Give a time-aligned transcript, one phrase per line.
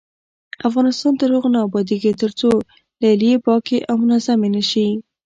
[0.69, 2.49] افغانستان تر هغو نه ابادیږي، ترڅو
[3.01, 4.87] لیلیې پاکې او منظمې نشي.